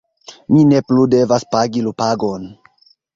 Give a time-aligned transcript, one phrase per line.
[0.51, 2.41] mi ne plu devas pagi lupagon.